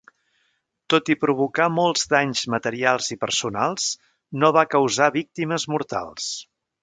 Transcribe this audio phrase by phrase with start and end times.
[0.93, 3.85] Tot i provocar molts danys materials i personals
[4.45, 6.33] no va causar víctimes mortals.